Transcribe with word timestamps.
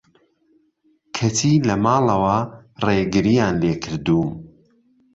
کەچی 1.15 1.53
لە 1.67 1.75
ماڵەوە 1.83 2.37
رێگریان 2.85 3.55
لێکردووم 3.63 4.31